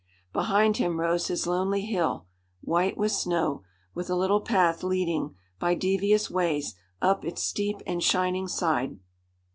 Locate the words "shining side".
8.03-8.97